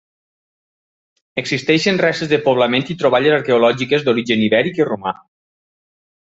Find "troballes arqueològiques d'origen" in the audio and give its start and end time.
3.03-4.43